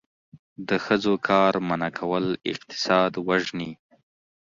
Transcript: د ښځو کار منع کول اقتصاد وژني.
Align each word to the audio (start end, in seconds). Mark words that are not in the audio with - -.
د 0.67 0.69
ښځو 0.85 1.13
کار 1.27 1.53
منع 1.67 1.89
کول 1.99 2.25
اقتصاد 2.51 3.11
وژني. 3.27 3.71